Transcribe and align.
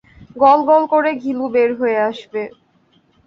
গল-গল 0.35 0.83
করে 0.93 1.09
ঘিলু 1.23 1.45
বের 1.55 1.69
হয়ে 1.79 1.97
আসবে। 2.09 2.43